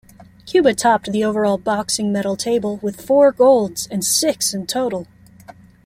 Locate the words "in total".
4.51-5.05